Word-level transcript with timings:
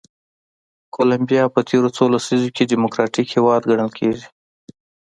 کولمبیا 0.95 1.43
په 1.53 1.59
تېرو 1.69 1.89
څو 1.95 2.03
لسیزو 2.13 2.49
کې 2.55 2.69
ډیموکراتیک 2.71 3.27
هېواد 3.35 3.61
ګڼل 3.69 3.91
کېږي. 3.99 4.25